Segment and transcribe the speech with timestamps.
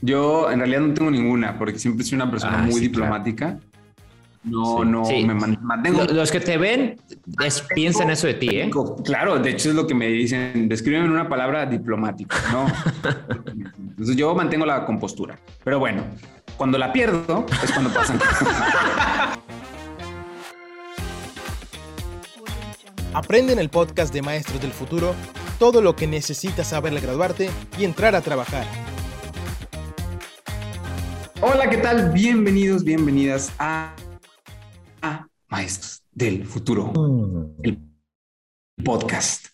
[0.00, 3.58] Yo en realidad no tengo ninguna, porque siempre soy una persona Ah, muy sí, diplomática.
[4.44, 4.88] No, Sí.
[4.88, 5.24] no, Sí.
[5.24, 6.04] me man- mantengo.
[6.04, 6.96] Lo- Los que te ven
[7.44, 8.70] es- piensan eso de ti, ¿eh?
[9.04, 10.68] Claro, de hecho es lo que me dicen.
[10.68, 12.66] Descríbeme en una palabra diplomática, ¿no?
[13.90, 15.36] Entonces yo mantengo la compostura.
[15.64, 16.02] Pero bueno,
[16.56, 18.48] cuando la pierdo es cuando pasan cosas.
[23.14, 25.14] Aprende en el podcast de Maestros del Futuro
[25.58, 28.64] todo lo que necesitas saber al graduarte y entrar a trabajar.
[31.40, 32.10] Hola, ¿qué tal?
[32.10, 33.94] Bienvenidos, bienvenidas a,
[35.02, 36.92] a Maestros del Futuro,
[37.62, 37.78] el
[38.84, 39.46] podcast.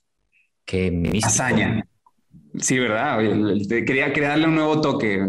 [0.65, 1.27] Qué místico.
[1.27, 1.87] Hazaña.
[2.59, 3.19] Sí, ¿verdad?
[3.19, 5.21] Oye, quería, quería darle un nuevo toque.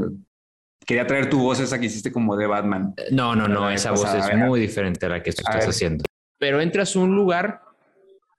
[0.85, 2.93] Quería traer tu voz esa que hiciste como de Batman.
[3.11, 5.69] No, no, no, vez esa voz es muy diferente a la que tú estás ver.
[5.69, 6.05] haciendo.
[6.39, 7.63] Pero entras a un lugar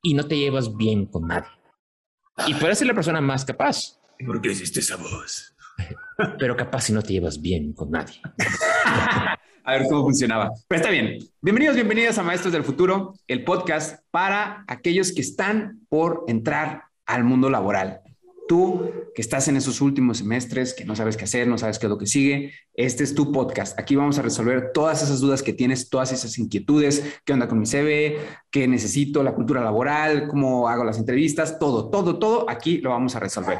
[0.00, 1.50] y no te llevas bien con nadie.
[2.46, 5.54] Y puedes ser la persona más capaz, ¿Por qué hiciste esa voz?
[6.38, 8.20] pero capaz si no te llevas bien con nadie.
[9.64, 10.52] A ver cómo funcionaba.
[10.68, 11.18] Pero está bien.
[11.42, 17.24] Bienvenidos, bienvenidas a Maestros del Futuro, el podcast para aquellos que están por entrar al
[17.24, 18.00] mundo laboral.
[18.46, 21.86] Tú que estás en esos últimos semestres, que no sabes qué hacer, no sabes qué
[21.86, 23.76] es lo que sigue, este es tu podcast.
[23.76, 27.58] Aquí vamos a resolver todas esas dudas que tienes, todas esas inquietudes, qué onda con
[27.58, 28.20] mi CV,
[28.52, 33.16] qué necesito, la cultura laboral, cómo hago las entrevistas, todo, todo, todo, aquí lo vamos
[33.16, 33.58] a resolver.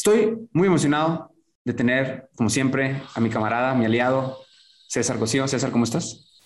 [0.00, 1.30] Estoy muy emocionado
[1.62, 4.38] de tener, como siempre, a mi camarada, mi aliado,
[4.88, 5.46] César Cosío.
[5.46, 6.40] César, ¿cómo estás?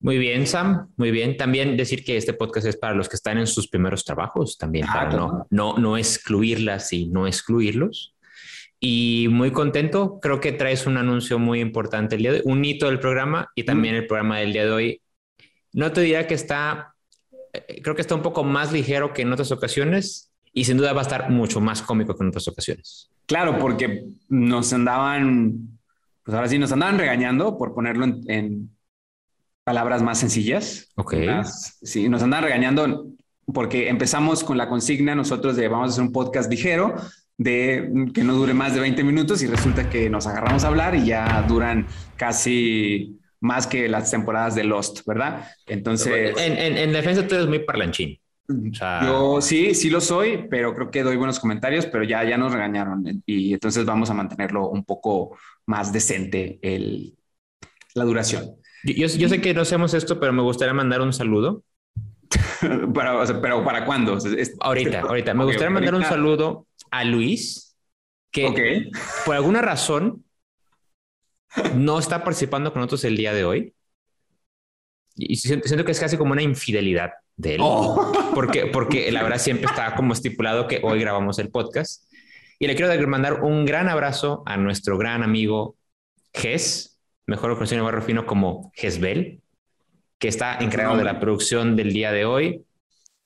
[0.00, 1.36] Muy bien, Sam, muy bien.
[1.36, 4.86] También decir que este podcast es para los que están en sus primeros trabajos, también
[4.88, 5.46] Ah, para claro.
[5.50, 8.16] no, no, no excluirlas y no excluirlos.
[8.80, 12.64] Y muy contento, creo que traes un anuncio muy importante el día de hoy, un
[12.64, 15.02] hito del programa y también el programa del día de hoy.
[15.74, 16.94] No te diría que está,
[17.52, 20.92] eh, creo que está un poco más ligero que en otras ocasiones y sin duda
[20.92, 23.10] va a estar mucho más cómico que en otras ocasiones.
[23.26, 25.78] Claro, porque nos andaban,
[26.24, 28.70] pues ahora sí, nos andaban regañando por ponerlo en, en
[29.64, 30.90] palabras más sencillas.
[30.96, 31.14] Ok.
[31.26, 33.06] Más- sí, nos andaban regañando
[33.52, 36.94] porque empezamos con la consigna nosotros de vamos a hacer un podcast ligero
[37.36, 40.94] de que no dure más de 20 minutos y resulta que nos agarramos a hablar
[40.94, 45.48] y ya duran casi más que las temporadas de Lost, ¿verdad?
[45.66, 46.36] Entonces...
[46.38, 48.19] En, en, en defensa tú eres muy parlanchín.
[48.50, 52.24] O sea, Yo sí, sí lo soy, pero creo que doy buenos comentarios, pero ya,
[52.24, 57.16] ya nos regañaron y entonces vamos a mantenerlo un poco más decente el,
[57.94, 58.56] la duración.
[58.84, 61.62] yo, yo sé que no hacemos esto, pero me gustaría mandar un saludo.
[62.94, 64.16] Para, o sea, pero ¿para cuándo?
[64.16, 65.34] Es- Ahorita, ahorita.
[65.34, 67.76] Me gustaría mandar un saludo a Luis,
[68.30, 68.90] que
[69.24, 70.24] por alguna razón
[71.74, 73.74] no está participando con nosotros el día de hoy.
[75.16, 77.10] Y siento, siento que es casi como una infidelidad
[77.40, 78.12] de él, Oh.
[78.34, 82.04] porque, porque la verdad siempre está como estipulado que hoy grabamos el podcast.
[82.58, 85.76] Y le quiero dar- mandar un gran abrazo a nuestro gran amigo
[86.34, 89.40] Ges, mejor conocido en barrio fino como Gesbel,
[90.18, 92.62] que está encargado de la producción del día de hoy.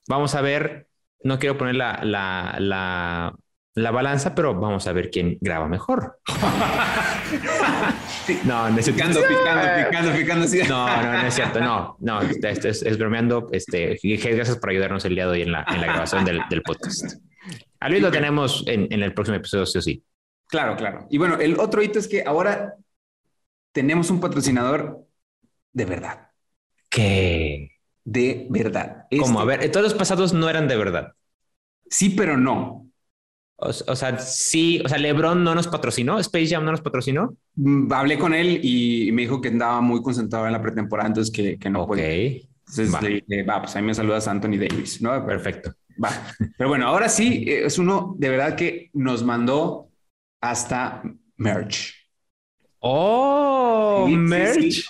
[0.08, 0.86] Vamos a ver,
[1.22, 3.34] no quiero poner la, la, la,
[3.76, 6.18] la balanza, pero vamos a ver quién graba mejor.
[8.44, 8.90] no, no es.
[8.90, 10.48] Picando, picando, picando, picando.
[10.48, 10.60] sí.
[10.68, 11.60] No, no, no es cierto.
[11.60, 13.48] No, no, esto es, es bromeando.
[13.52, 16.62] Este, gracias por ayudarnos el día de hoy en la, en la grabación del, del
[16.62, 17.14] podcast.
[17.80, 20.04] A Luis lo tenemos en, en el próximo episodio, sí o sí.
[20.48, 21.06] Claro, claro.
[21.10, 22.74] Y bueno, el otro hito es que ahora
[23.72, 25.04] tenemos un patrocinador
[25.72, 26.28] de verdad.
[26.88, 27.72] Que,
[28.04, 29.06] De verdad.
[29.18, 31.12] como, a Este- ver, todos los pasados no eran de verdad.
[31.90, 32.83] Sí, pero no.
[33.56, 37.36] O, o sea, sí, o sea, LeBron no nos patrocinó, Space Jam no nos patrocinó.
[37.56, 41.32] Mm, Hablé con él y me dijo que andaba muy concentrado en la pretemporada, entonces
[41.32, 42.04] que, que no ok, podía.
[42.06, 43.00] Entonces Va.
[43.00, 45.24] le dije, va, pues ahí me saludas a Anthony Davis, ¿no?
[45.24, 45.72] perfecto.
[46.02, 46.10] Va.
[46.56, 49.88] Pero bueno, ahora sí, eh, es uno de verdad que nos mandó
[50.40, 51.02] hasta
[51.36, 51.94] merch.
[52.80, 54.72] Oh, Sí, sí, merch.
[54.72, 54.84] sí.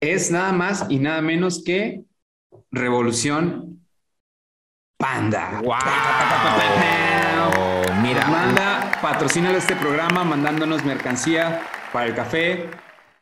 [0.00, 2.02] Es nada más y nada menos que
[2.70, 3.86] Revolución
[4.98, 5.60] Panda.
[5.62, 5.78] Wow.
[8.08, 11.60] Mira, Manda, patrocina este programa mandándonos mercancía
[11.92, 12.70] para el café,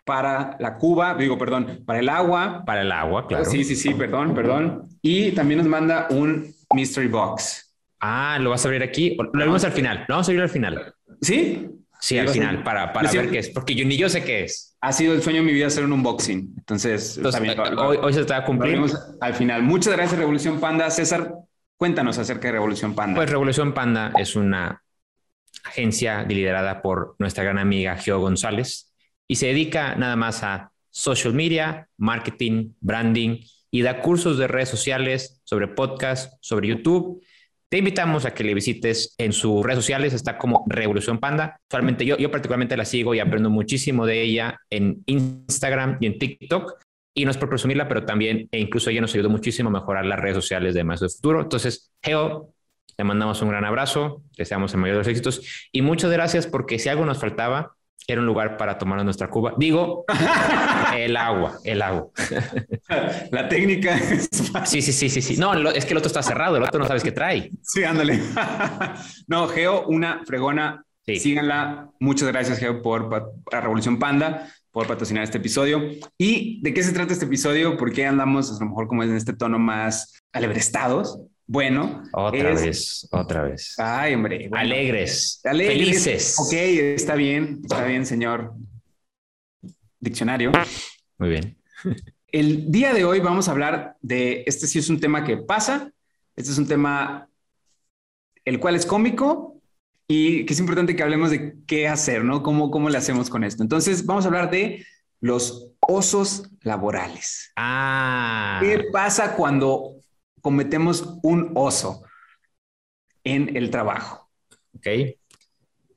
[0.05, 2.63] para la cuba, digo, perdón, para el agua.
[2.65, 3.45] para el agua, claro.
[3.47, 4.89] Sí, sí, sí, perdón, perdón.
[5.03, 7.75] Y también nos manda un mystery box.
[7.99, 9.17] Ah, lo vas a abrir aquí.
[9.17, 10.05] Lo abrimos al final.
[10.07, 10.95] Lo vamos a abrir al final.
[11.21, 11.67] ¿Sí?
[11.99, 14.77] Sí, al final, para, para ver qué es, porque yo ni yo sé qué es.
[14.81, 16.55] Ha sido el sueño de mi vida hacer un unboxing.
[16.59, 18.77] Entonces, Entonces, está bien, eh, hoy, hoy se cumplir.
[18.77, 19.65] abrimos al final.
[19.65, 20.89] Muchas gracias, Revolución Panda.
[20.91, 21.33] César,
[21.77, 23.17] cuéntanos acerca de Revolución Panda.
[23.17, 24.83] Pues Revolución Panda es una
[25.65, 28.95] agencia liderada por nuestra gran amiga Geo González
[29.27, 33.41] y se dedica nada más a social media, marketing, branding
[33.71, 37.23] y da cursos de redes sociales sobre podcast, sobre YouTube.
[37.69, 41.61] te invitamos a que le visites en sus redes sociales, está como Revolución Panda.
[41.69, 46.19] Usualmente yo, yo particularmente la sigo y aprendo muchísimo de ella en Instagram y en
[46.19, 46.86] TikTok.
[47.19, 50.05] Y no es por presumirla, pero también, e incluso ella nos ayudó muchísimo a mejorar
[50.05, 51.41] las redes sociales de Maestro del Futuro.
[51.41, 52.53] Entonces, Geo,
[52.95, 56.79] te mandamos un gran abrazo, deseamos el mayor de los éxitos y muchas gracias porque
[56.79, 57.75] si algo nos faltaba,
[58.07, 59.55] era un lugar para tomar nuestra cuba.
[59.57, 60.05] Digo,
[60.97, 62.09] el agua, el agua.
[63.31, 63.99] La técnica.
[64.65, 65.37] sí, sí, sí, sí, sí.
[65.37, 67.51] No, es que el otro está cerrado, el otro no sabes qué trae.
[67.63, 68.21] Sí, ándale.
[69.27, 70.83] no, Geo, una fregona.
[71.07, 71.91] Síganla.
[72.01, 73.09] Muchas gracias, Geo, por
[73.53, 75.91] la Revolución Panda, por patrocinar este episodio.
[76.19, 77.79] ¿Y de qué se trata este episodio?
[77.79, 81.19] ¿Por qué andamos a lo mejor como en este tono más alebrestados?
[81.47, 82.03] Bueno.
[82.13, 83.75] Otra vez, otra vez.
[83.79, 84.51] Ay, hombre.
[84.53, 86.37] Alegres, Felices.
[86.39, 88.53] Ok, está bien, está bien, señor.
[89.99, 90.53] Diccionario.
[91.17, 91.57] Muy bien.
[92.31, 95.91] El día de hoy vamos a hablar de, este sí es un tema que pasa,
[96.37, 97.31] este es un tema
[98.45, 99.56] el cual es cómico
[100.09, 102.43] y que es importante que hablemos de qué hacer, ¿no?
[102.43, 103.63] ¿Cómo, cómo le hacemos con esto?
[103.63, 104.85] Entonces vamos a hablar de
[105.21, 107.53] los osos laborales.
[107.57, 108.61] Ah.
[108.63, 109.97] ¿Qué pasa cuando
[110.47, 112.05] cometemos un oso
[113.25, 114.31] en el trabajo.
[114.77, 114.87] Ok.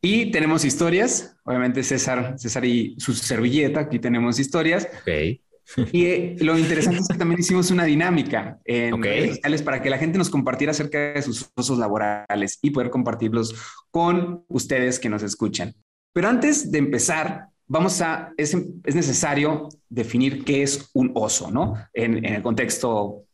[0.02, 4.88] Y tenemos historias, obviamente César, César y su servilleta, aquí tenemos historias.
[5.02, 5.40] Ok.
[5.92, 9.90] Y eh, lo interesante es que también hicimos una dinámica en redes sociales para que
[9.90, 13.56] la gente nos compartiera acerca de sus osos laborales y poder compartirlos
[13.92, 15.74] con ustedes que nos escuchan.
[16.14, 21.76] Pero antes de empezar, vamos a, es, es necesario definir qué es un oso, ¿no?
[21.94, 23.26] En, en el contexto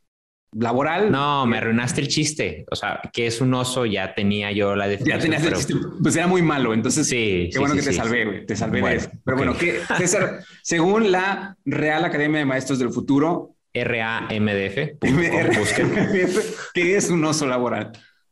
[0.58, 1.12] laboral.
[1.12, 2.66] No, me arruinaste el chiste.
[2.72, 5.20] O sea, que es un oso, ya tenía yo la definición.
[5.20, 5.74] Ya tenías el chiste.
[6.02, 6.74] Pues era muy malo.
[6.74, 8.46] Entonces, sí, qué bueno que te salvé, güey.
[8.46, 9.10] Te salvé de eso.
[9.24, 14.98] Pero bueno, ¿qué, César, según la Real Academia de Maestros del Futuro, RAMDF,
[16.74, 17.92] ¿qué es un oso laboral?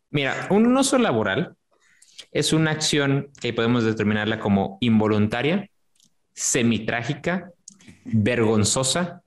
[0.09, 1.55] Mira, un oso laboral
[2.31, 5.69] es una acción que podemos determinarla como involuntaria,
[6.33, 7.51] semitrágica,
[8.05, 9.21] vergonzosa,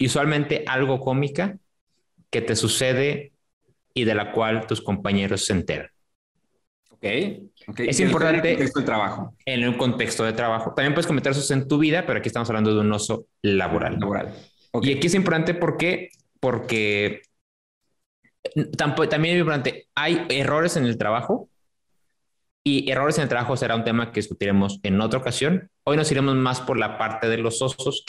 [0.00, 1.58] usualmente algo cómica
[2.32, 3.32] que te sucede
[3.94, 5.90] y de la cual tus compañeros se enteran.
[6.90, 7.04] Ok.
[7.68, 7.88] okay.
[7.88, 8.54] Es importante.
[8.54, 9.36] En el contexto de trabajo.
[9.44, 10.72] En un contexto de trabajo.
[10.74, 13.98] También puedes cometer esos en tu vida, pero aquí estamos hablando de un oso laboral.
[14.00, 14.34] Laboral.
[14.80, 16.08] Y aquí es importante porque,
[16.40, 17.22] porque
[18.76, 21.50] también es importante, hay errores en el trabajo
[22.64, 25.70] y errores en el trabajo será un tema que discutiremos en otra ocasión.
[25.84, 28.04] Hoy nos iremos más por la parte de los osos,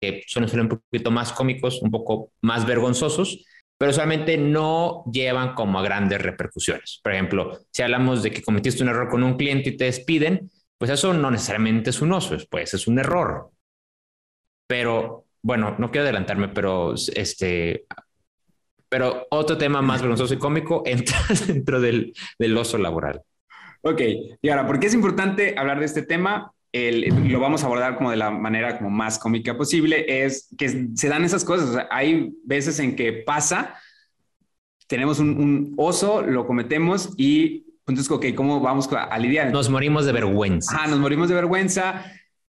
[0.00, 3.46] que suelen ser un poquito más cómicos, un poco más vergonzosos,
[3.82, 7.00] pero usualmente no llevan como a grandes repercusiones.
[7.02, 10.52] Por ejemplo, si hablamos de que cometiste un error con un cliente y te despiden,
[10.78, 13.50] pues eso no necesariamente es un oso, pues es un error.
[14.68, 17.86] Pero bueno, no quiero adelantarme, pero este,
[18.88, 21.18] pero otro tema más vergonzoso y cómico entra
[21.48, 23.20] dentro del, del oso laboral.
[23.80, 24.00] Ok,
[24.40, 26.52] y ahora, ¿por qué es importante hablar de este tema?
[26.72, 31.08] Lo vamos a abordar como de la manera como más cómica posible, es que se
[31.08, 31.86] dan esas cosas.
[31.90, 33.74] hay veces en que pasa,
[34.86, 39.50] tenemos un, oso, lo cometemos y entonces, ok, ¿cómo vamos a, lidiar?
[39.52, 40.78] Nos morimos de vergüenza.
[40.80, 42.04] Ah, nos morimos de vergüenza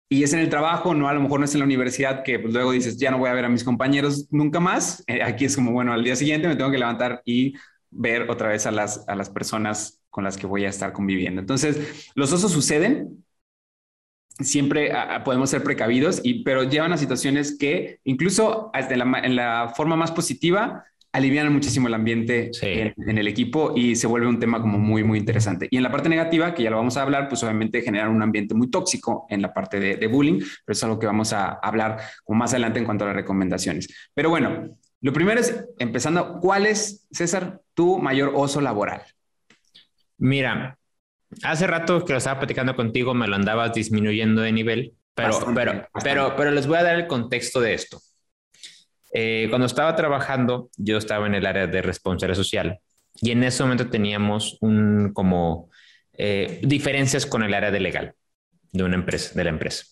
[0.09, 2.39] y es en el trabajo, no, a lo mejor no es en la universidad que
[2.39, 5.03] pues, luego dices, ya no voy a ver a mis compañeros nunca más.
[5.07, 7.53] Eh, aquí es como, bueno, al día siguiente me tengo que levantar y
[7.91, 11.39] ver otra vez a las, a las personas con las que voy a estar conviviendo.
[11.39, 13.23] Entonces, los osos suceden,
[14.39, 19.35] siempre ah, ah, podemos ser precavidos, y, pero llevan a situaciones que incluso hasta en
[19.35, 24.39] la forma más positiva alivian muchísimo el ambiente en, el equipo y se vuelve un
[24.39, 25.67] tema como muy, muy interesante.
[25.71, 28.21] Y en la parte negativa, que ya lo vamos a hablar, pues obviamente generan un
[28.21, 31.99] ambiente muy tóxico en la parte de, bullying, pero es algo que vamos a hablar
[32.23, 33.87] como más adelante en cuanto a las recomendaciones.
[34.13, 39.01] Pero bueno, lo primero es, empezando, ¿cuál es, César, tu mayor oso laboral?
[40.17, 40.78] Mira,
[41.43, 45.87] Hace rato que lo estaba platicando contigo, me lo andabas disminuyendo de nivel, pero, pero,
[46.03, 48.01] pero, pero les voy a dar el contexto de esto.
[49.13, 52.79] Eh, cuando estaba trabajando, yo estaba en el área de responsabilidad social
[53.21, 55.69] y en ese momento teníamos un como
[56.13, 58.13] eh, diferencias con el área de legal
[58.71, 59.85] de una empresa, de la empresa.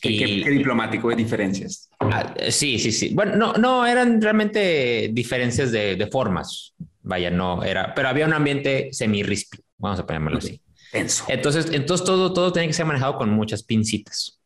[0.00, 1.90] ¿Qué, diplomático de diferencias?
[1.98, 3.10] Ah, sí, sí, sí.
[3.14, 6.74] Bueno, no, no eran realmente diferencias de, de formas.
[7.02, 9.58] Vaya, no era, pero había un ambiente semi-rispy.
[9.78, 10.60] Vamos a ponerlo así.
[10.92, 14.40] Entonces, entonces todo, todo tiene que ser manejado con muchas pincitas,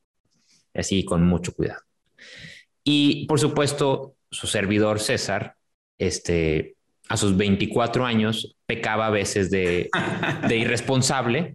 [0.74, 1.80] así con mucho cuidado.
[2.84, 5.56] Y por supuesto, su servidor César,
[5.98, 6.76] este,
[7.08, 9.88] a sus 24 años, pecaba a veces de,
[10.48, 11.54] de irresponsable.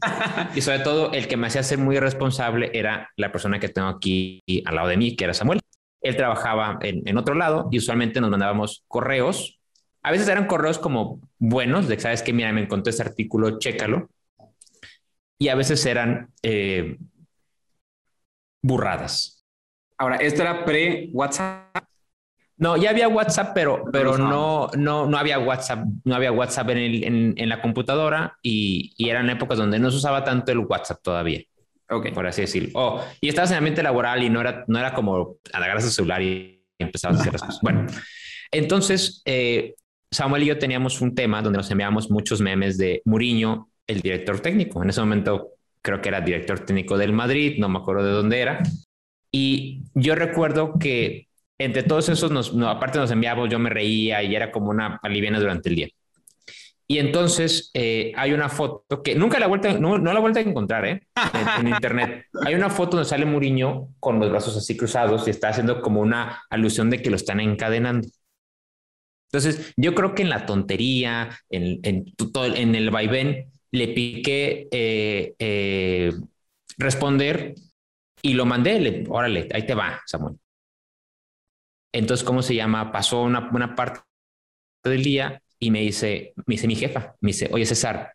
[0.56, 3.88] Y sobre todo, el que me hacía ser muy irresponsable era la persona que tengo
[3.90, 5.60] aquí al lado de mí, que era Samuel.
[6.02, 9.57] Él trabajaba en, en otro lado y usualmente nos mandábamos correos
[10.08, 14.10] a veces eran correos como buenos, de sabes que, mira, me encontré este artículo, chécalo.
[15.38, 16.98] Y a veces eran eh,
[18.62, 19.46] burradas.
[19.98, 21.84] Ahora, esto era pre-WhatsApp.
[22.56, 26.78] No, ya había WhatsApp, pero, pero no, no, no había WhatsApp, no había WhatsApp en,
[26.78, 27.04] el,
[27.38, 31.42] en, la computadora y, y, eran épocas donde no se usaba tanto el WhatsApp todavía.
[31.90, 32.14] Ok.
[32.14, 32.70] Por así decirlo.
[32.76, 36.22] Oh, y estabas en ambiente laboral y no era, no era como agarras el celular
[36.22, 37.62] y empezabas a hacer las cosas.
[37.62, 37.86] Bueno,
[38.52, 39.76] entonces eh,
[40.12, 44.40] Samuel y yo teníamos un tema donde nos enviábamos muchos memes de Muriño, el director
[44.40, 44.82] técnico.
[44.82, 48.40] En ese momento creo que era director técnico del Madrid, no me acuerdo de dónde
[48.40, 48.64] era.
[49.32, 51.28] Y yo recuerdo que
[51.60, 55.40] entre todos esos, nos, aparte nos enviábamos, yo me reía y era como una aliviana
[55.40, 55.88] durante el día.
[56.90, 60.44] Y entonces eh, hay una foto que nunca la vuelta, no, no la vuelta a
[60.44, 61.02] encontrar ¿eh?
[61.60, 62.28] en, internet.
[62.46, 66.00] Hay una foto donde sale Muriño con los brazos así cruzados y está haciendo como
[66.00, 68.08] una alusión de que lo están encadenando.
[69.32, 75.36] Entonces, yo creo que en la tontería, en, en, en el vaivén, le piqué eh,
[75.38, 76.14] eh,
[76.78, 77.56] responder
[78.22, 78.80] y lo mandé.
[78.80, 80.38] Le, órale, ahí te va, Samuel.
[81.94, 82.92] Entonces, ¿cómo se llama?
[82.92, 84.02] Pasó una buena parte
[84.84, 88.14] del día y me dice, me dice mi jefa, me dice, oye César,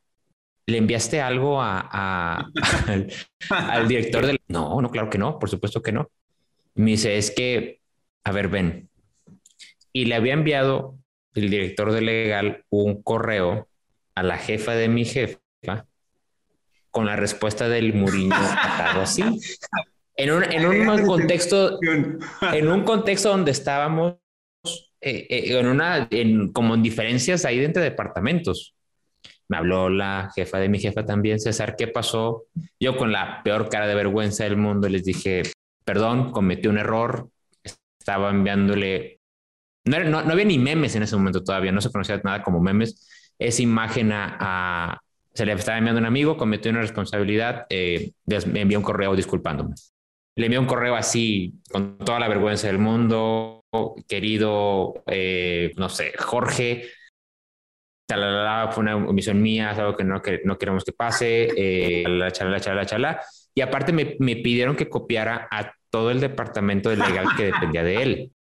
[0.66, 2.46] ¿le enviaste algo a,
[3.50, 4.40] al, director del...
[4.48, 6.10] No, no, claro que no, por supuesto que no.
[6.74, 7.80] Me dice, es que,
[8.24, 8.88] a ver, ven.
[9.92, 11.01] Y le había enviado
[11.34, 13.68] el director de legal un correo
[14.14, 15.38] a la jefa de mi jefa
[16.90, 19.24] con la respuesta del Muriño así.
[20.14, 21.78] En un, en un contexto,
[22.52, 24.16] en un contexto donde estábamos
[25.04, 28.76] eh, eh, en una, en, como en diferencias ahí dentro de departamentos.
[29.48, 32.44] Me habló la jefa de mi jefa también, César, ¿qué pasó?
[32.78, 35.42] Yo con la peor cara de vergüenza del mundo les dije,
[35.84, 37.28] perdón, cometí un error,
[37.98, 39.18] estaba enviándole,
[39.84, 43.34] no, no, había ni memes en ese momento todavía, no se conocía nada como memes,
[43.38, 45.00] esa imagen a,
[45.34, 48.12] se le estaba enviando a un amigo, cometió una responsabilidad, eh,
[48.46, 49.74] me envió un correo disculpándome
[50.34, 53.64] le envié un correo así, con toda la vergüenza del mundo,
[54.08, 56.88] querido, eh, no sé, Jorge,
[58.08, 62.30] fue una omisión mía, es algo que no, que no queremos que pase, eh, la
[62.30, 63.20] chala, chala, chala.
[63.54, 67.82] Y aparte me, me, pidieron que copiara a todo el departamento de legal que dependía
[67.82, 68.32] de él.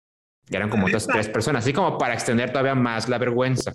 [0.51, 3.73] Que eran como otras tres personas, así como para extender todavía más la vergüenza.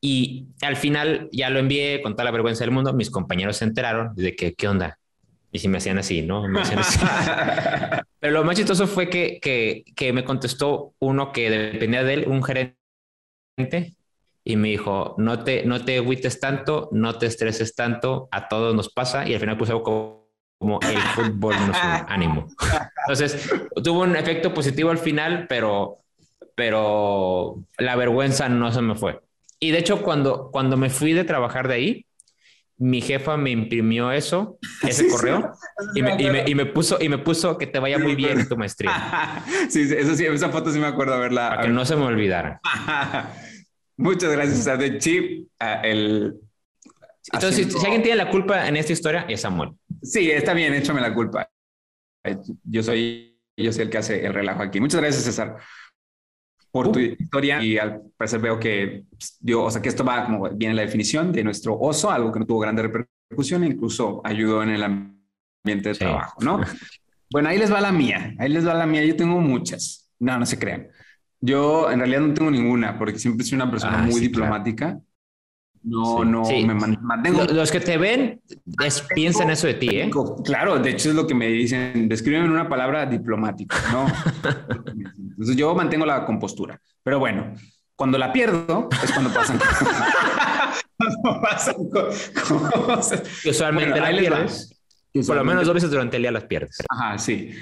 [0.00, 2.92] Y al final ya lo envié con toda la vergüenza del mundo.
[2.92, 4.98] Mis compañeros se enteraron de que, ¿qué onda?
[5.52, 6.48] Y si me hacían así, ¿no?
[6.48, 6.98] Me hacían así.
[8.18, 12.24] Pero lo más chistoso fue que, que, que, me contestó uno que dependía de él,
[12.28, 12.76] un gerente,
[14.44, 18.74] y me dijo, no te, no te agüites tanto, no te estreses tanto, a todos
[18.74, 19.28] nos pasa.
[19.28, 20.19] Y al final puse como,
[20.60, 21.76] como el fútbol nos
[22.08, 22.46] ánimo.
[23.06, 23.50] Entonces,
[23.82, 26.00] tuvo un efecto positivo al final, pero,
[26.54, 29.20] pero la vergüenza no se me fue.
[29.58, 32.06] Y de hecho, cuando, cuando me fui de trabajar de ahí,
[32.76, 35.50] mi jefa me imprimió eso, ese correo,
[35.94, 38.40] y, me, y, me, y, me, puso, y me puso que te vaya muy bien
[38.40, 39.42] en tu maestría.
[39.70, 41.48] sí, eso sí, esa foto sí me acuerdo verla.
[41.48, 42.60] Para que no se me olvidara.
[43.96, 45.48] Muchas gracias, a de Chip,
[45.82, 46.34] el...
[47.32, 49.70] Entonces, si, alguien tiene la culpa en esta historia, es Samuel.
[50.02, 51.48] Sí, está bien, échame la culpa.
[52.64, 54.80] Yo soy, yo soy el que hace el relajo aquí.
[54.80, 55.56] Muchas gracias, César
[56.70, 57.02] por tu uh.
[57.02, 60.74] historia y al parecer veo que pues, dio, o sea, que esto va como viene
[60.74, 64.82] la definición de nuestro oso, algo que no tuvo grande repercusión, incluso ayudó en el
[64.82, 66.60] ambiente de trabajo, ¿no?
[67.32, 70.36] Bueno, ahí les va la mía, ahí les va la mía, yo tengo muchas, no,
[70.36, 70.88] no se crean.
[71.40, 75.00] Yo en realidad no tengo ninguna porque siempre soy una persona ah, muy diplomática.
[75.82, 77.44] No, no, me mantengo.
[77.44, 78.40] Los que te ven
[79.14, 80.10] piensan eso de ti, ¿eh?
[80.44, 82.08] Claro, de hecho es lo que me dicen.
[82.08, 84.06] Describen en una palabra diplomática, ¿no?
[85.16, 86.78] Entonces yo mantengo la compostura.
[87.02, 87.54] Pero bueno,
[87.96, 89.58] cuando la pierdo es cuando pasan
[90.96, 93.22] cuando pasan cosas.
[93.46, 94.80] Usualmente la pierdes.
[95.26, 96.76] Por lo menos dos veces durante el día las pierdes.
[96.88, 97.52] Ajá, sí.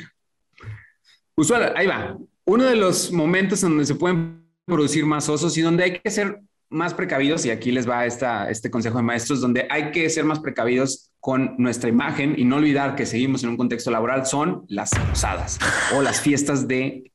[1.36, 2.16] Usual, ahí va.
[2.44, 6.10] Uno de los momentos en donde se pueden producir más osos y donde hay que
[6.10, 10.08] ser más precavidos, y aquí les va esta, este consejo de maestros, donde hay que
[10.10, 14.26] ser más precavidos con nuestra imagen y no olvidar que seguimos en un contexto laboral,
[14.26, 15.58] son las posadas
[15.96, 17.10] o las fiestas de...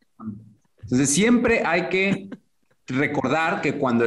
[0.82, 2.30] Entonces siempre hay que
[2.88, 4.06] recordar que cuando,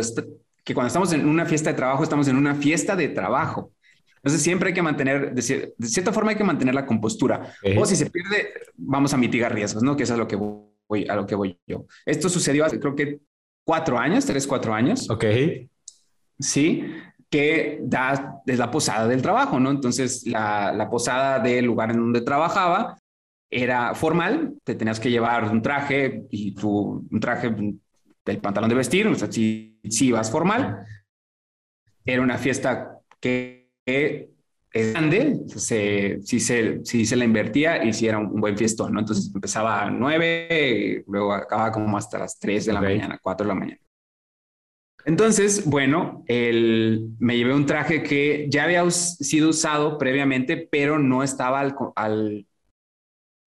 [0.65, 3.73] que cuando estamos en una fiesta de trabajo, estamos en una fiesta de trabajo.
[4.17, 7.55] Entonces siempre hay que mantener, de, cierta forma hay que mantener la compostura.
[7.79, 9.97] O si se pierde, vamos a mitigar riesgos, ¿no?
[9.97, 11.87] Que es a lo que voy, a lo que voy yo.
[12.05, 13.21] Esto sucedió hace, creo que
[13.66, 15.11] cuatro años, tres, cuatro años.
[15.11, 15.25] Ok.
[16.38, 16.85] Sí,
[17.28, 19.70] que da, es la posada del trabajo, ¿no?
[19.70, 22.99] Entonces, la, la posada del lugar en donde trabajaba
[23.50, 27.54] era formal, te tenías que llevar un traje y tu, un traje
[28.25, 30.87] del pantalón de vestir, o sea, si, si ibas formal.
[32.04, 34.30] Era una fiesta que, que
[34.73, 38.92] es grande, se, si, se, si se la invertía y si era un, buen fiestón,
[38.92, 39.00] ¿no?
[39.00, 43.49] Entonces empezaba a nueve, luego acababa como hasta las tres de la mañana, cuatro de
[43.49, 43.80] la mañana.
[45.04, 51.23] Entonces, bueno, el, me llevé un traje que ya había sido usado previamente, pero no
[51.23, 52.46] estaba al, al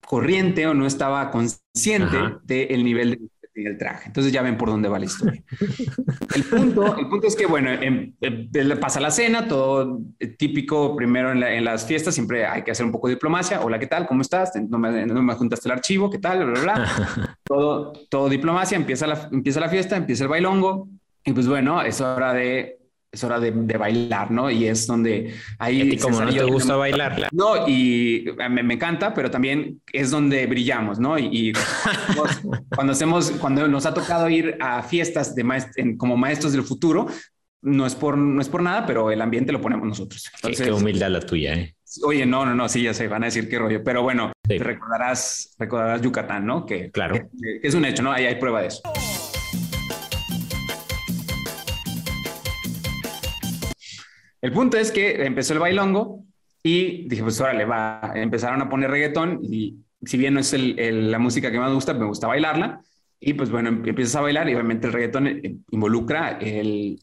[0.04, 4.06] corriente o no estaba consciente del nivel de el traje.
[4.06, 5.42] Entonces ya ven por dónde va la historia.
[6.34, 8.16] el, punto, el punto es que, bueno, en,
[8.80, 10.00] pasa la cena, todo
[10.38, 13.60] típico, primero en, las fiestas siempre hay que hacer un poco de diplomacia.
[13.60, 14.06] Hola, ¿qué tal?
[14.06, 14.52] ¿Cómo estás?
[14.68, 16.44] No me, no me juntaste el archivo, ¿qué tal?
[16.44, 17.38] Bla, bla, bla.
[17.44, 20.88] todo, todo diplomacia, empieza la, empieza la fiesta, empieza el bailongo.
[21.24, 22.79] Y pues bueno, es hora de
[23.12, 24.50] es hora de, bailar, ¿no?
[24.50, 25.82] Y es donde ahí...
[25.82, 27.28] ¿Y como no te gusta bailar?
[27.32, 31.18] No, y me, encanta, pero también es donde brillamos, ¿no?
[31.18, 31.52] Y,
[32.74, 35.44] cuando hacemos, cuando nos ha tocado ir a fiestas de
[35.96, 37.08] como maestros del futuro,
[37.62, 40.30] no es por, no es por nada, pero el ambiente lo ponemos nosotros.
[40.36, 41.74] Entonces, qué, humildad la tuya, ¿eh?
[42.04, 45.56] Oye, no, no, no, sí, ya se van a decir qué rollo, pero bueno, recordarás,
[45.58, 46.64] recordarás Yucatán, ¿no?
[46.64, 47.16] Que, claro.
[47.16, 48.12] que es un hecho, ¿no?
[48.12, 48.80] Ahí hay prueba de eso.
[54.42, 56.24] El punto es que empezó el bailongo
[56.62, 61.18] y dije, pues órale, va, empezaron a poner reggaetón y si bien no es la
[61.18, 62.80] música que más me gusta, me gusta bailarla.
[63.18, 66.98] Y pues bueno, empiezas a bailar y obviamente el reggaetón eh, involucra el,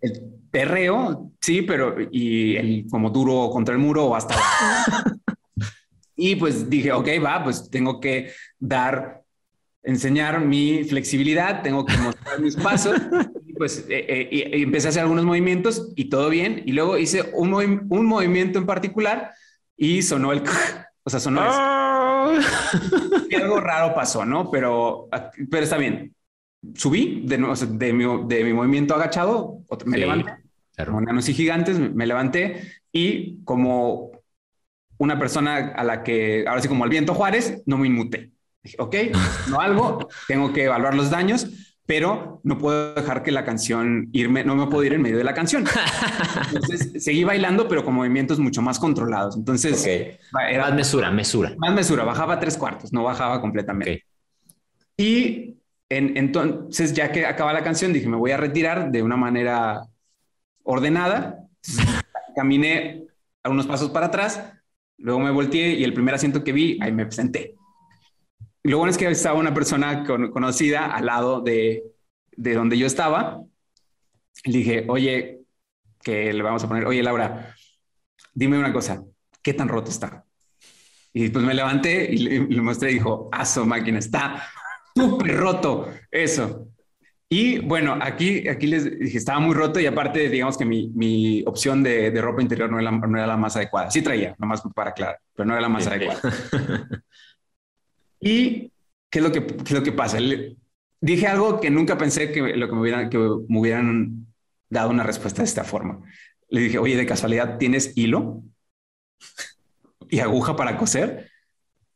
[0.00, 0.20] el
[0.50, 4.34] perreo, sí, pero y el como duro contra el muro o hasta...
[6.16, 9.22] y pues dije, ok, va, pues tengo que dar,
[9.84, 13.00] enseñar mi flexibilidad, tengo que mostrar mis pasos
[13.62, 16.64] pues eh, eh, empecé a hacer algunos movimientos y todo bien.
[16.66, 19.30] Y luego hice un, un movimiento en particular
[19.76, 20.42] y sonó el...
[21.04, 22.40] O sea, sonó ah.
[23.30, 24.50] y algo raro pasó, ¿no?
[24.50, 25.08] Pero,
[25.48, 26.12] pero está bien.
[26.74, 30.32] Subí de, nuevo, de, mi, de mi movimiento agachado, me levanté.
[30.74, 30.98] Claro.
[31.16, 34.10] así gigantes, me levanté y como
[34.98, 38.32] una persona a la que, ahora sí como al viento Juárez, no me inmuté.
[38.60, 38.96] Dije, ok,
[39.50, 41.46] no algo, tengo que evaluar los daños
[41.94, 45.24] pero no puedo dejar que la canción irme, no me puedo ir en medio de
[45.24, 45.66] la canción.
[46.46, 49.36] Entonces seguí bailando, pero con movimientos mucho más controlados.
[49.36, 51.52] Entonces, era más mesura, mesura.
[51.58, 54.06] Más mesura, bajaba tres cuartos, no bajaba completamente.
[54.96, 55.58] Y
[55.90, 59.82] entonces, ya que acaba la canción, dije, me voy a retirar de una manera
[60.62, 61.46] ordenada.
[62.34, 63.04] Caminé
[63.42, 64.42] algunos pasos para atrás,
[64.96, 67.54] luego me volteé y el primer asiento que vi, ahí me senté.
[68.64, 71.82] Lo bueno es que estaba una persona conocida al lado de,
[72.36, 73.42] de donde yo estaba.
[74.44, 75.40] Le dije, oye,
[76.02, 77.54] que le vamos a poner, oye, Laura,
[78.34, 79.04] dime una cosa,
[79.42, 80.24] ¿qué tan roto está?
[81.12, 84.44] Y pues me levanté y le, mostré y dijo, aso máquina, está
[84.94, 86.68] súper roto eso.
[87.28, 91.42] Y bueno, aquí, aquí les dije, estaba muy roto y aparte, digamos que mi, mi
[91.46, 93.90] opción de, de, ropa interior no era, no era, la más adecuada.
[93.90, 96.20] Sí traía, nomás para aclarar, pero no era la más adecuada.
[98.22, 98.72] ¿Y
[99.10, 100.20] qué es lo que, qué es lo que pasa?
[100.20, 100.56] Le,
[101.00, 104.26] dije algo que nunca pensé que, lo que, me hubieran, que me hubieran
[104.70, 106.00] dado una respuesta de esta forma.
[106.48, 108.42] Le dije, oye, de casualidad, ¿tienes hilo
[110.08, 111.30] y aguja para coser?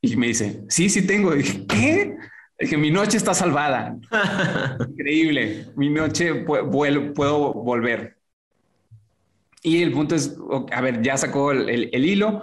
[0.01, 1.33] Y me dice, sí, sí tengo.
[1.35, 2.17] Y dije, ¿qué?
[2.59, 3.97] Dije, mi noche está salvada.
[4.89, 5.67] Increíble.
[5.77, 8.19] Mi noche puedo, puedo volver.
[9.63, 10.37] Y el punto es,
[10.73, 12.43] a ver, ya sacó el, el hilo,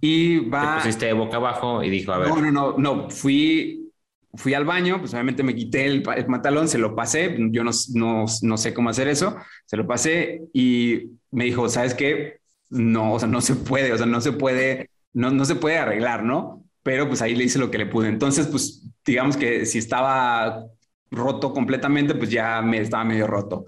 [0.00, 0.76] y va.
[0.76, 2.28] Te pusiste boca abajo y dijo, a ver.
[2.28, 3.10] No, no, no, no.
[3.10, 3.90] Fui,
[4.34, 7.36] fui al baño, pues obviamente me quité el, el pantalón, se lo pasé.
[7.50, 9.36] Yo no, no, no, sé cómo hacer eso.
[9.66, 12.40] Se lo pasé y me dijo, ¿sabes qué?
[12.70, 15.78] No, o sea, no se puede, o sea, no se puede, no, no se puede
[15.78, 16.64] arreglar, ¿no?
[16.82, 18.08] Pero pues ahí le hice lo que le pude.
[18.08, 20.64] Entonces, pues digamos que si estaba
[21.10, 23.64] roto completamente, pues ya me estaba medio roto.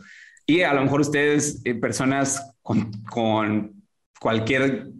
[0.46, 3.84] Y a lo mejor ustedes, eh, personas con, con
[4.20, 4.90] cualquier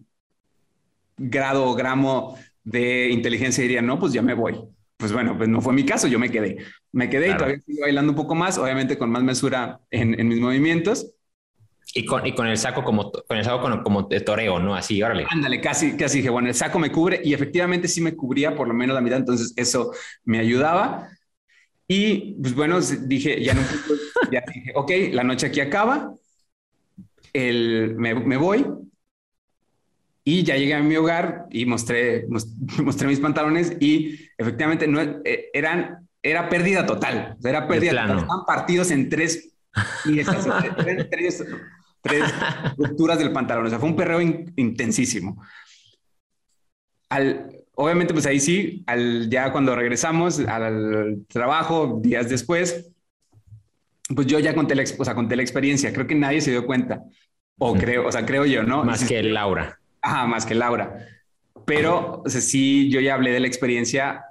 [1.21, 4.59] grado o gramo de inteligencia diría, no, pues ya me voy.
[4.97, 6.59] Pues bueno, pues no fue mi caso, yo me quedé.
[6.93, 10.29] Me quedé y todavía sigo bailando un poco más, obviamente con más mesura en, en
[10.29, 11.15] mis movimientos.
[11.93, 14.77] Y con, y con, el saco como con el saco como, como de toreo, ¿no?
[14.77, 15.27] Así, órale.
[15.29, 18.69] Ándale, casi, casi dije, bueno, el saco me cubre y efectivamente sí me cubría por
[18.69, 19.93] lo menos la mitad, entonces eso
[20.25, 21.09] me ayudaba.
[21.89, 23.63] Y pues bueno, dije, ya no,
[24.31, 26.15] ya dije, ok, la noche aquí acaba,
[27.33, 28.65] el, me, me voy,
[30.25, 32.27] y ya llegué a mi hogar y mostré,
[32.83, 37.37] mostré mis pantalones y efectivamente no eh, eran, era pérdida total.
[37.43, 38.19] Era pérdida total.
[38.19, 39.55] Estaban partidos en tres,
[40.05, 41.45] tres,
[42.03, 42.35] tres
[42.77, 43.67] rupturas del pantalón.
[43.67, 45.43] O sea, fue un perreo intensísimo.
[47.09, 52.91] Al, obviamente, pues ahí sí, al, ya cuando regresamos al trabajo, días después,
[54.15, 55.93] pues yo ya conté la, o sea, conté la experiencia.
[55.93, 57.03] Creo que nadie se dio cuenta.
[57.59, 58.85] O creo, o sea, creo yo, ¿no?
[58.85, 59.80] Más que Laura.
[60.03, 61.07] Ajá, más que Laura.
[61.67, 64.25] Pero, o sea, sí, yo ya hablé de la experiencia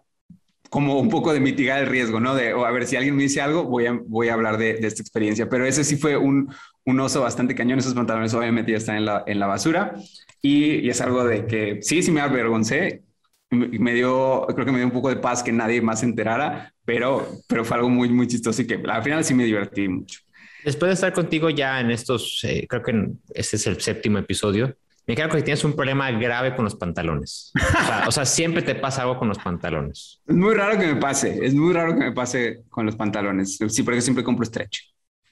[0.70, 2.36] como un poco de mitigar el riesgo, ¿no?
[2.36, 4.88] De, a ver, si alguien me dice algo, voy a, voy a hablar de, de
[4.88, 5.50] esta experiencia.
[5.50, 6.54] Pero ese sí fue un,
[6.86, 7.80] un, oso bastante cañón.
[7.80, 9.96] Esos pantalones obviamente ya están en la, en la basura.
[10.42, 13.04] Y, y, es algo de que sí, sí me avergoncé.
[13.52, 16.72] Me dio, creo que me dio un poco de paz que nadie más se enterara,
[16.86, 20.20] pero, pero fue algo muy, muy chistoso y que al final sí me divertí mucho.
[20.64, 24.76] Después de estar contigo ya en estos, eh, creo que este es el séptimo episodio,
[25.10, 27.52] me queda que tienes un problema grave con los pantalones.
[27.56, 30.22] O sea, o sea, siempre te pasa algo con los pantalones.
[30.28, 33.58] Es muy raro que me pase, es muy raro que me pase con los pantalones.
[33.70, 34.82] Sí, porque siempre compro stretch.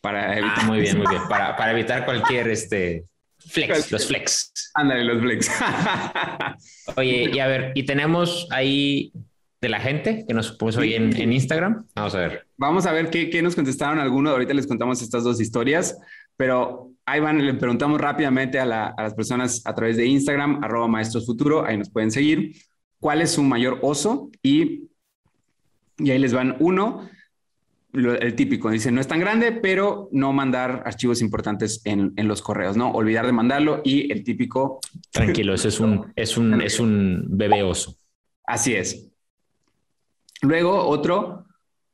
[0.02, 0.58] Para evitar...
[0.62, 1.22] Ah, muy bien, muy bien.
[1.30, 3.06] Para, para evitar cualquier este,
[3.38, 4.72] flex, los flex.
[4.74, 5.52] Ándale, los flex.
[6.96, 9.14] Oye, y a ver, y tenemos ahí
[9.62, 11.86] de la gente que nos puso hoy en, en, Instagram.
[11.94, 12.48] Vamos a ver.
[12.58, 14.34] Vamos a ver qué, qué nos contestaron algunos.
[14.34, 15.96] Ahorita les contamos estas dos historias,
[16.38, 20.64] pero ahí van, le preguntamos rápidamente a, la, a, las personas a través de Instagram,
[20.64, 22.54] arroba maestros futuro, ahí nos pueden seguir,
[23.00, 24.90] cuál es su mayor oso y,
[25.98, 27.10] y ahí les van uno,
[27.94, 32.28] lo, el típico, dice, no es tan grande, pero no mandar archivos importantes en, en,
[32.28, 32.92] los correos, ¿no?
[32.92, 34.80] Olvidar de mandarlo y el típico...
[35.12, 37.96] Tranquilo, eso es un, es un, es un bebé oso.
[38.46, 39.10] Así es.
[40.42, 41.46] Luego otro,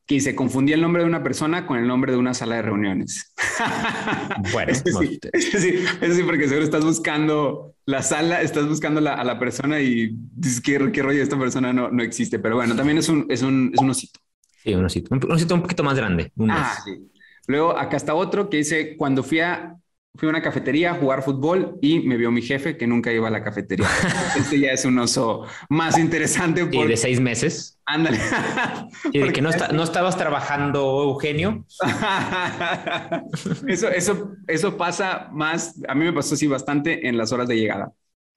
[0.05, 2.61] que se confundía el nombre de una persona con el nombre de una sala de
[2.63, 3.33] reuniones.
[4.51, 8.99] Bueno, eso sí, eso sí, eso sí, porque seguro estás buscando la sala, estás buscando
[8.99, 11.21] la, a la persona y dices, ¿qué, qué rollo?
[11.21, 12.39] Esta persona no, no existe.
[12.39, 14.19] Pero bueno, también es un, es un, es un osito.
[14.63, 15.13] Sí, un osito.
[15.13, 16.31] Un, osito un poquito más grande.
[16.35, 17.09] Un ah, sí.
[17.47, 19.75] Luego acá está otro que dice, cuando fui a,
[20.15, 23.27] fui a una cafetería a jugar fútbol y me vio mi jefe que nunca iba
[23.27, 23.87] a la cafetería.
[24.37, 26.65] este ya es un oso más interesante.
[26.65, 26.85] Por...
[26.85, 27.79] ¿Y de seis meses?
[27.85, 28.19] Ándale.
[29.11, 31.65] ¿Y de que no, está, no estabas trabajando, Eugenio?
[33.67, 37.57] eso, eso, eso pasa más, a mí me pasó así bastante en las horas de
[37.57, 37.91] llegada,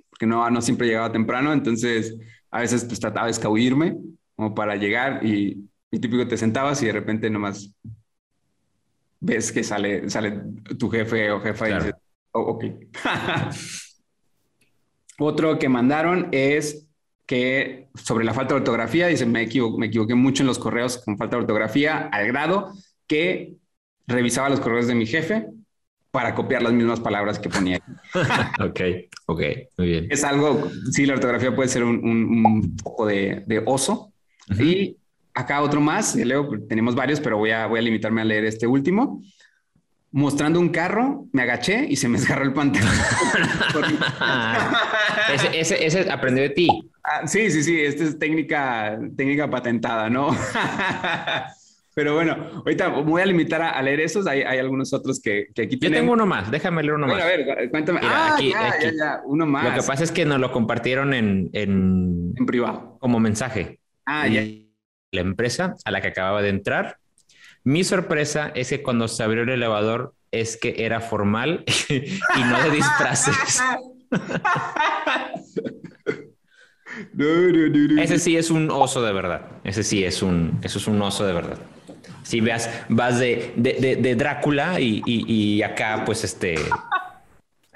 [0.09, 2.17] porque no, no siempre llegaba temprano, entonces
[2.51, 3.97] a veces pues trataba de escabullirme
[4.35, 7.71] como para llegar y, y típico te sentabas y de repente nomás
[9.27, 10.41] ves que sale, sale
[10.79, 11.83] tu jefe o jefa claro.
[11.83, 12.01] y dices,
[12.33, 12.65] oh, ok.
[15.19, 16.87] Otro que mandaron es
[17.27, 21.03] que sobre la falta de ortografía, dice, me, equivo me equivoqué mucho en los correos
[21.05, 22.73] con falta de ortografía, al grado
[23.09, 23.57] que
[24.07, 25.47] revisaba los correos de mi jefe
[26.13, 27.81] para copiar las mismas palabras que ponía.
[28.61, 28.81] ok,
[29.27, 29.43] ok,
[29.79, 30.07] muy bien.
[30.09, 34.13] Es algo, sí, la ortografía puede ser un, un, un poco de, de oso.
[34.49, 34.65] Uh -huh.
[34.65, 34.97] Y
[35.37, 38.67] acá otro más, leo, tenemos varios, pero voy a, voy a limitarme a leer este
[38.67, 39.23] último.
[40.11, 42.91] Mostrando un carro, me agaché y se me desgarró el pantalón.
[45.35, 46.69] ese, ese, ese, aprendió de ti.
[47.05, 50.31] Ah, sí, sí, sí, esta es técnica, técnica patentada, ¿no?
[51.95, 54.27] Pero bueno, ahorita voy a limitar a, a leer esos.
[54.27, 57.23] Hay, hay, algunos otros que, que aquí Yo tengo uno más, déjame leer uno bueno,
[57.23, 57.33] más.
[57.33, 58.01] A ver, cuéntame.
[58.01, 58.85] Mira, ah, aquí, ya, aquí.
[58.85, 59.65] Ya, ya, uno más.
[59.65, 62.97] Lo que pasa es que nos lo compartieron en, en, en privado.
[63.01, 63.81] Como mensaje.
[64.05, 64.43] Ah, ya.
[65.17, 66.99] La empresa a la que acababa de entrar.
[67.65, 72.63] Mi sorpresa es que cuando se abrió el elevador es que era formal y no
[72.63, 73.61] de disfraces.
[77.13, 79.43] No, no, no, Ese sí es un oso de verdad.
[79.65, 81.59] Ese sí es un, eso es un oso de verdad.
[82.23, 86.57] Si veas, vas de, de, de, de Drácula y, y, y, acá, pues, este,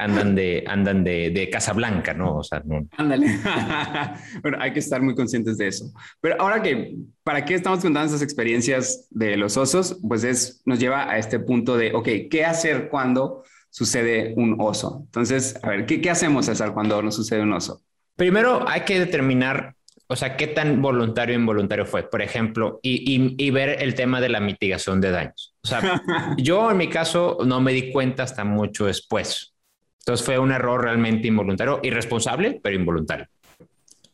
[0.00, 2.38] andan de, andan de, de Casablanca, ¿no?
[2.38, 2.86] O sea, no.
[2.96, 3.26] Ándale.
[4.42, 5.92] bueno, hay que estar muy conscientes de eso.
[6.20, 10.00] Pero ahora que, ¿para qué estamos contando esas experiencias de los osos?
[10.06, 15.02] Pues es, nos lleva a este punto de, ok, ¿qué hacer cuando sucede un oso?
[15.04, 17.82] Entonces, a ver, ¿qué, qué hacemos, César, cuando nos sucede un oso?
[18.16, 19.74] Primero hay que determinar,
[20.06, 23.94] o sea, qué tan voluntario o involuntario fue, por ejemplo, y, y, y, ver el
[23.94, 25.54] tema de la mitigación de daños.
[25.62, 26.02] O sea,
[26.36, 29.54] yo en mi caso no me di cuenta hasta mucho después.
[30.00, 33.28] Entonces fue un error realmente involuntario, irresponsable, pero involuntario.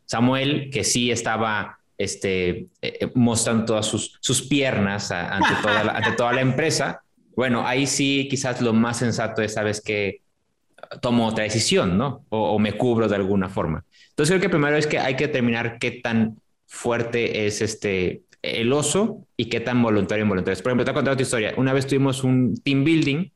[0.04, 5.92] Samuel, que sí estaba este, eh, mostrando todas sus, sus piernas a, ante, toda la,
[5.92, 7.02] ante toda la empresa,
[7.34, 10.22] bueno, ahí sí quizás lo más sensato es, sabes que
[11.00, 12.24] tomo otra decisión, ¿no?
[12.28, 13.84] O, o, me cubro de alguna forma.
[14.10, 18.72] Entonces creo que primero es que hay que determinar qué tan fuerte es este el
[18.72, 20.62] oso y qué tan voluntario involuntario es.
[20.62, 21.54] Por ejemplo, te voy a contar otra historia.
[21.56, 23.30] Una vez tuvimos un team building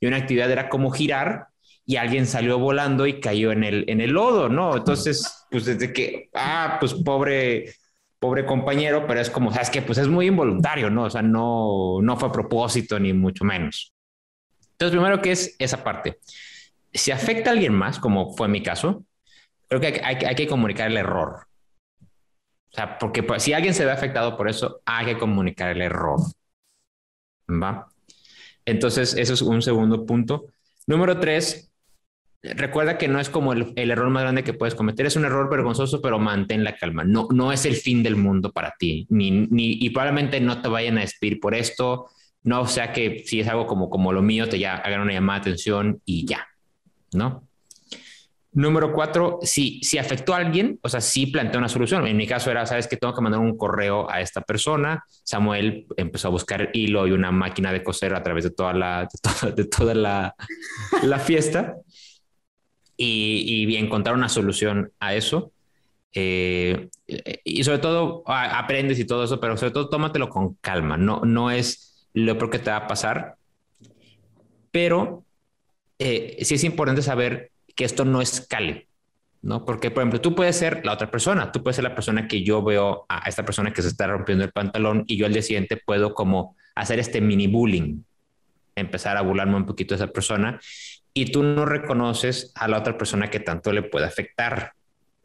[0.00, 1.46] y una actividad era como girar
[1.86, 4.76] y alguien salió volando y cayó en el, en el lodo, ¿no?
[4.76, 7.74] Entonces, pues desde que, ah, pues pobre,
[8.18, 11.04] pobre compañero, pero es como, sabes que pues es muy involuntario, ¿no?
[11.04, 13.94] O sea, no, no fue a propósito ni mucho menos.
[14.72, 16.18] Entonces, primero que es esa parte.
[16.92, 19.04] Si afecta a alguien más, como fue mi caso,
[19.68, 21.46] creo que hay, hay, hay que comunicar el error.
[22.70, 26.18] sea, porque pues, si alguien se ve afectado por eso, hay que comunicar el error.
[27.48, 27.88] ¿Va?
[28.64, 30.46] Entonces, eso es un segundo punto.
[30.88, 31.70] Número tres,
[32.54, 35.50] recuerda que no es como el, error más grande que puedes cometer, es un error
[35.50, 37.04] vergonzoso, pero mantén la calma.
[37.04, 40.68] No, no es el fin del mundo para ti, ni, ni, y probablemente no te
[40.68, 42.06] vayan a despedir por esto.
[42.42, 45.40] No sea que si es algo como, como lo mío, te ya hagan una llamada
[45.40, 46.46] de atención y ya,
[47.12, 47.46] ¿no?
[48.56, 52.06] Número cuatro, si, si afectó a alguien, o sea, sí plantea una solución.
[52.06, 55.04] En mi caso era, sabes que tengo que mandar un correo a esta persona.
[55.24, 59.06] Samuel empezó a buscar hilo y una máquina de coser a través de toda la,
[59.54, 60.34] de toda, la,
[61.02, 61.74] la, fiesta
[62.96, 65.52] y, y, encontrar una solución a eso.
[66.14, 66.88] Eh,
[67.44, 70.96] y sobre todo aprendes y todo eso, pero sobre todo tómatelo con calma.
[70.96, 73.36] No, no es lo peor que te va a pasar,
[74.70, 75.24] pero
[75.98, 78.88] eh, sí es importante saber que esto no escale,
[79.42, 79.64] ¿no?
[79.64, 82.42] Porque, por ejemplo, tú puedes ser la otra persona, tú puedes ser la persona que
[82.42, 85.42] yo veo a esta persona que se está rompiendo el pantalón y yo al día
[85.42, 88.02] siguiente puedo como hacer este mini bullying,
[88.74, 90.58] empezar a burlarme un poquito de esa persona
[91.16, 94.74] y tú no reconoces a la otra persona que tanto le puede afectar.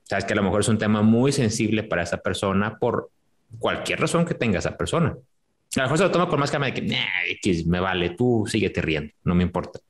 [0.03, 3.11] Sabes que a lo mejor es un tema muy sensible para esa persona por
[3.59, 5.09] cualquier razón que tenga esa persona.
[5.09, 8.81] A lo mejor se lo toma con más calma de que me vale, tú síguete
[8.81, 9.81] riendo, no me importa.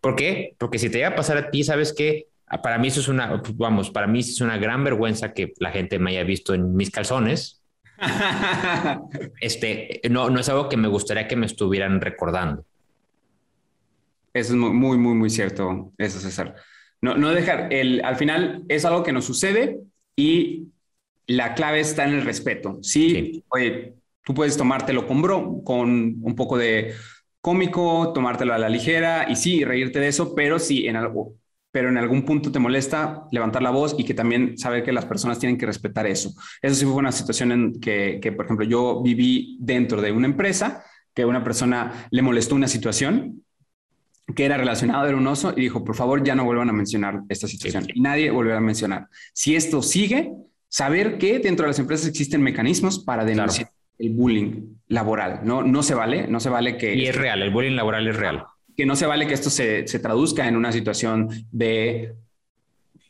[0.00, 0.56] ¿Por qué?
[0.58, 3.06] Porque si te va a pasar a ti, sabes que ah, para mí eso es
[3.06, 6.74] una, vamos, para mí es una gran vergüenza que la gente me haya visto en
[6.74, 7.62] mis calzones.
[9.40, 12.64] este, no, no es algo que me gustaría que me estuvieran recordando.
[14.32, 16.54] Eso es muy, muy, muy cierto, eso, César.
[17.02, 19.78] No, no dejar, el, al final es algo que nos sucede
[20.16, 20.68] y
[21.26, 22.78] la clave está en el respeto.
[22.82, 23.44] Sí, sí.
[23.48, 26.94] oye, tú puedes tomártelo con, bro, con un poco de
[27.40, 31.34] cómico, tomártelo a la ligera y sí, reírte de eso, pero sí, en algo,
[31.70, 35.06] pero en algún punto te molesta levantar la voz y que también saber que las
[35.06, 36.32] personas tienen que respetar eso.
[36.60, 40.26] Eso sí fue una situación en que, que, por ejemplo, yo viví dentro de una
[40.26, 43.42] empresa que una persona le molestó una situación
[44.34, 47.22] que era relacionada era un oso y dijo, por favor, ya no vuelvan a mencionar
[47.28, 47.86] esta situación.
[47.92, 49.08] Y nadie volverá a mencionar.
[49.32, 50.32] Si esto sigue,
[50.68, 55.40] saber que dentro de las empresas existen mecanismos para denunciar el bullying laboral.
[55.44, 56.94] No, no se vale, no se vale que...
[56.94, 58.44] Y es real, el bullying laboral es real.
[58.76, 62.14] Que no se vale que esto se, se traduzca en una situación de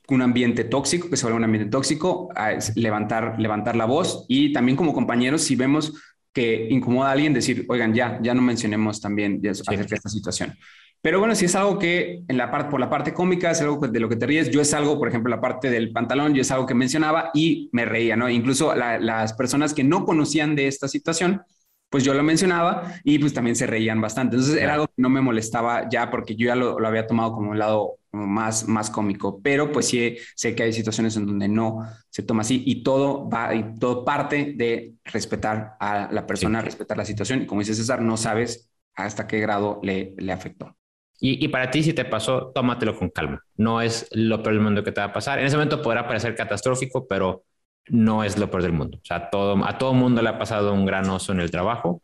[0.09, 2.29] un ambiente tóxico, que se vuelva un ambiente tóxico,
[2.75, 5.93] levantar, levantar la voz y también como compañeros, si vemos
[6.33, 10.55] que incomoda a alguien, decir, oigan, ya, ya no mencionemos también acerca de esta situación.
[11.03, 13.87] Pero bueno, si es algo que en la parte, por la parte cómica es algo
[13.89, 16.43] de lo que te ríes, yo es algo, por ejemplo, la parte del pantalón, yo
[16.43, 18.29] es algo que mencionaba y me reía, ¿no?
[18.29, 21.43] Incluso las personas que no conocían de esta situación,
[21.89, 24.37] pues yo lo mencionaba y pues también se reían bastante.
[24.37, 27.33] Entonces era algo que no me molestaba ya porque yo ya lo, lo había tomado
[27.33, 31.49] como un lado más, más cómico, pero pues sí sé que hay situaciones en donde
[31.49, 36.61] no se toma así y todo va y todo parte de respetar a la persona,
[36.63, 40.77] respetar la situación y como dice César, no sabes hasta qué grado le, le afectó.
[41.23, 43.45] Y, para ti, si te pasó, tómatelo con calma.
[43.57, 45.39] No es lo peor del mundo que te va a pasar.
[45.39, 47.45] En ese momento podrá parecer catastrófico, pero
[47.89, 48.99] no es lo peor del mundo.
[49.03, 52.01] O sea, todo, a todo mundo le ha pasado un gran oso en el trabajo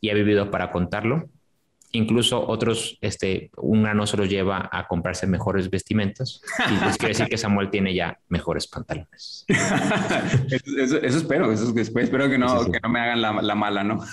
[0.00, 1.28] y ha vivido para contarlo.
[1.90, 6.40] Incluso otros, este, un gran oso los lleva a comprarse mejores vestimentas.
[6.70, 9.44] Y pues quiere decir que Samuel tiene ya mejores pantalones.
[10.78, 14.04] eso, espero, eso, espero que no, que no me hagan la, mala, ¿no?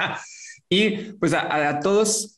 [0.70, 2.37] y pues a todos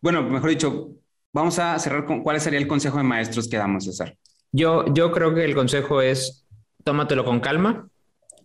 [0.00, 0.90] bueno, mejor dicho,
[1.32, 4.16] vamos a cerrar con cuál sería el consejo de maestros que damos, César.
[4.52, 6.46] Yo, yo creo que el consejo es
[6.84, 7.88] tómatelo con calma,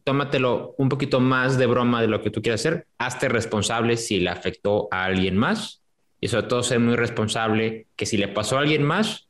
[0.03, 4.19] tómatelo un poquito más de broma de lo que tú quieras hacer, hazte responsable si
[4.19, 5.81] le afectó a alguien más
[6.21, 9.29] y sobre todo ser muy responsable que si le pasó a alguien más,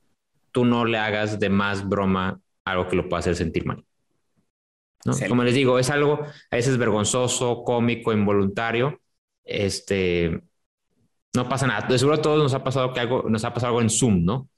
[0.51, 3.85] tú no le hagas de más broma algo que lo pueda hacer sentir mal.
[5.05, 5.13] ¿no?
[5.27, 8.99] Como les digo, es algo a veces vergonzoso, cómico, involuntario.
[9.43, 10.41] Este,
[11.35, 11.87] no pasa nada.
[11.87, 14.23] De seguro a todos nos ha pasado que algo, nos ha pasado algo en Zoom,
[14.23, 14.49] ¿no?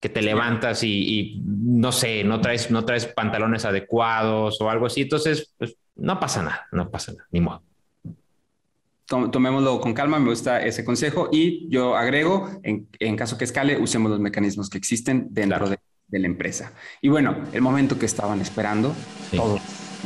[0.00, 5.02] Que te levantas y, no sé, no traes, no traes pantalones adecuados o algo así.
[5.02, 7.62] Entonces, pues, no pasa nada, no pasa nada, ni modo.
[9.06, 13.78] Tomémoslo con calma, me gusta ese consejo y yo agrego, en, en caso que escale,
[13.78, 16.72] usemos los mecanismos que existen dentro de, de, la empresa.
[17.02, 18.94] Y bueno, el momento que estaban esperando,
[19.36, 19.60] todos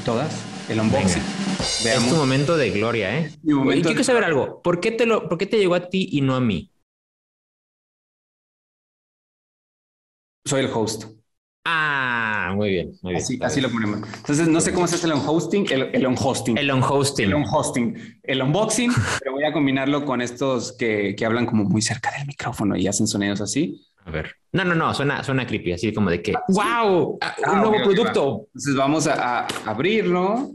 [0.04, 1.22] todas, el unboxing.
[1.60, 3.30] Es tu momento de gloria, ¿eh?
[3.42, 4.62] Y quiero saber algo.
[4.62, 6.70] ¿Por qué, te lo, ¿Por qué te llegó a ti y no a mí?
[10.44, 11.04] Soy el host.
[11.64, 13.22] Ah, muy bien, muy bien.
[13.22, 14.00] Así, así lo ponemos.
[14.18, 16.56] Entonces, no sé cómo se hace el unhosting, el, el unhosting.
[16.56, 17.26] El unhosting.
[17.26, 18.20] El unhosting.
[18.22, 22.26] El unboxing, pero voy a combinarlo con estos que, que hablan como muy cerca del
[22.26, 23.84] micrófono y hacen sonidos así.
[24.06, 24.36] A ver.
[24.52, 27.76] No, no, no, suena, suena creepy, así como de que, wow, un Ah, nuevo ok,
[27.78, 28.46] ok, producto.
[28.46, 30.52] Entonces vamos a, a abrirlo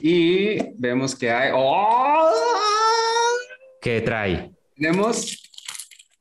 [0.00, 1.50] y vemos que hay.
[1.54, 2.30] ¡Oh!
[3.82, 4.50] ¿Qué trae?
[4.74, 5.38] Tenemos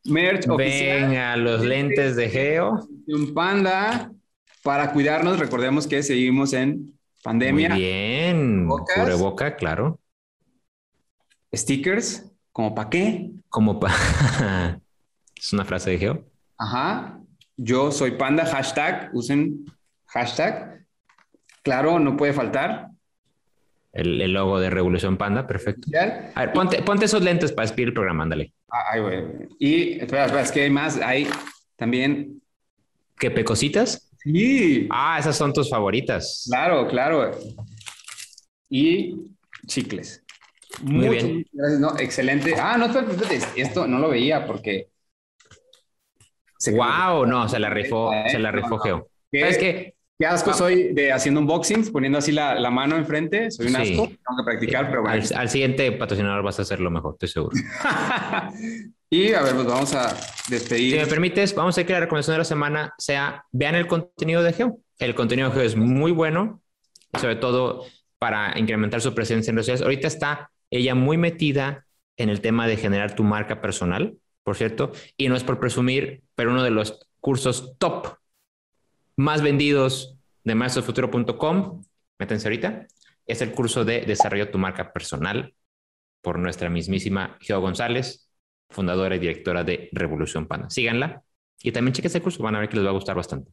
[0.04, 1.04] merch oficial.
[1.08, 2.86] Venga, los lentes de Geo.
[3.08, 4.12] Un panda
[4.62, 5.40] para cuidarnos.
[5.40, 7.70] Recordemos que seguimos en pandemia.
[7.70, 8.68] Muy bien.
[8.68, 9.00] Cubrebocas.
[9.00, 10.00] Cubreboca, claro.
[11.56, 13.32] Stickers, como para qué.
[13.48, 13.96] Como pa...
[15.38, 16.33] es una frase de Geo.
[16.64, 17.20] Ajá.
[17.58, 18.46] Yo soy panda.
[18.46, 19.10] Hashtag.
[19.14, 19.66] Usen
[20.08, 20.86] hashtag.
[21.64, 22.88] Claro, no puede faltar.
[23.92, 25.88] El, el logo de Revolución Panda, perfecto.
[26.36, 28.52] A ver, ponte, ponte esos lentes para despedir el programa, ándale.
[28.72, 29.24] Ah, Ay, güey.
[29.60, 30.98] Y espera, espera, es que hay más.
[30.98, 31.28] Hay
[31.76, 32.42] también.
[33.20, 34.10] ¿Qué pecositas?
[34.24, 34.88] Sí.
[34.90, 36.46] Ah, esas son tus favoritas.
[36.50, 37.32] Claro, claro.
[38.70, 39.16] Y
[39.68, 40.24] chicles.
[40.82, 41.46] Muy Muchas bien.
[41.54, 41.80] gracias.
[41.80, 42.56] No, excelente.
[42.60, 44.88] Ah, no, espérate, espérate, Esto no lo veía porque.
[46.64, 48.26] Se- Wow, no, se la rifó, ¿eh?
[48.30, 48.78] se la rifó.
[48.80, 49.08] Geo.
[49.32, 49.96] ¿Qué, ¿Sabes qué?
[50.20, 53.50] qué asco soy de haciendo unboxings, poniendo así la, la mano enfrente.
[53.52, 53.82] Soy un Sí.
[53.94, 54.08] asco.
[54.08, 55.22] Tengo que practicar, pero bueno.
[55.32, 57.56] Al, al siguiente patrocinador vas a hacerlo mejor, estoy seguro.
[59.10, 60.98] y a ver, pues vamos a Si despedir.
[61.00, 64.42] me permites, vamos a hacer que la recomendación de la semana sea vean el contenido
[64.44, 64.80] de Geo.
[65.00, 66.62] El contenido de Geo es muy bueno,
[67.20, 67.86] sobre todo
[68.20, 69.82] para incrementar su presencia en redes sociales.
[69.84, 71.86] Ahorita está ella muy metida
[72.18, 76.24] en el tema de generar tu marca personal, por cierto, y no es por presumir,
[76.36, 78.18] pero uno de los cursos top
[79.16, 81.84] más vendidos de maestrosfuturo.com,
[82.20, 82.88] métense ahorita,
[83.26, 85.54] es el curso de desarrollo tu marca personal
[86.22, 88.30] por nuestra mismísima Geo González,
[88.70, 90.70] fundadora y directora de Revolución Panda.
[90.70, 91.24] Síganla
[91.62, 93.52] y también chequen ese curso, van a ver que les va a gustar bastante.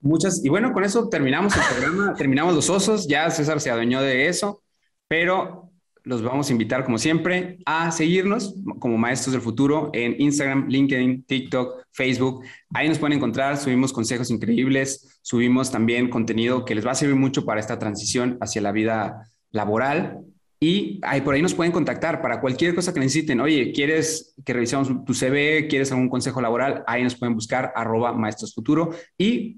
[0.00, 0.44] Muchas.
[0.44, 3.08] Y bueno, con eso terminamos el programa, terminamos los osos.
[3.08, 4.62] Ya César se adueñó de eso,
[5.08, 5.70] pero
[6.06, 11.24] los vamos a invitar, como siempre, a seguirnos como Maestros del Futuro en Instagram, LinkedIn,
[11.24, 12.44] TikTok, Facebook.
[12.72, 17.16] Ahí nos pueden encontrar, subimos consejos increíbles, subimos también contenido que les va a servir
[17.16, 20.20] mucho para esta transición hacia la vida laboral.
[20.60, 23.40] Y ahí por ahí nos pueden contactar para cualquier cosa que necesiten.
[23.40, 25.66] Oye, ¿quieres que revisemos tu CV?
[25.66, 26.84] ¿Quieres algún consejo laboral?
[26.86, 29.56] Ahí nos pueden buscar arroba maestros futuro y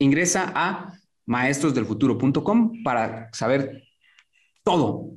[0.00, 0.92] ingresa a
[1.26, 3.84] maestrosdelfuturo.com para saber
[4.64, 5.11] todo,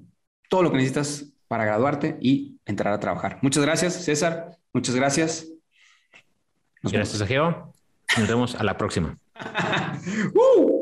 [0.49, 3.39] todo lo que necesitas para graduarte y entrar a trabajar.
[3.41, 4.57] Muchas gracias, César.
[4.73, 5.47] Muchas gracias.
[6.81, 6.99] Nos.
[6.99, 7.73] Gracias Geo.
[8.17, 9.17] Nos vemos a la próxima.
[10.33, 10.74] ¡Uh!